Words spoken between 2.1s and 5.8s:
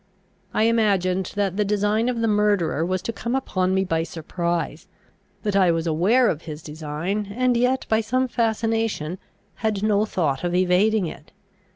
the murderer was to come upon me by surprise, that I